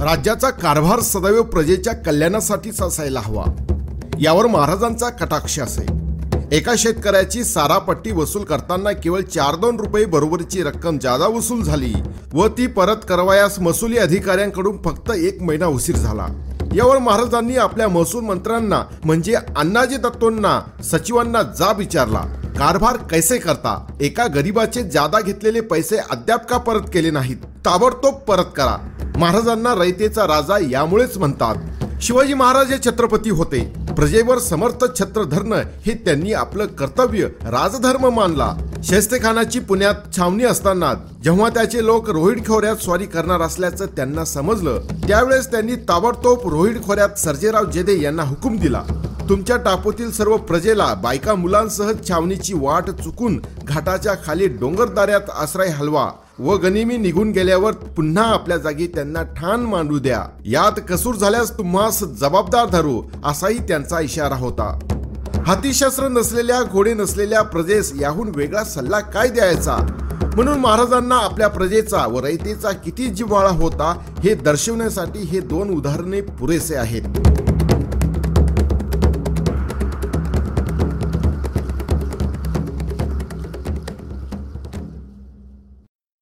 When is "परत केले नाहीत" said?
26.58-27.36